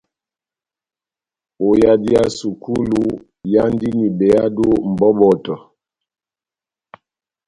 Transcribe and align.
Ó 1.67 1.69
yadi 1.81 2.07
ya 2.15 2.23
sukulu, 2.37 3.01
ihándini 3.51 4.05
behado 4.17 4.67
mʼbɔbɔtɔ. 4.89 5.55